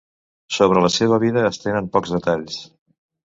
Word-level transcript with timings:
Sobre 0.55 0.81
la 0.85 0.89
seva 0.93 1.19
vida 1.23 1.43
es 1.51 1.61
tenen 1.65 1.91
pocs 1.97 2.15
detalls. 2.17 2.59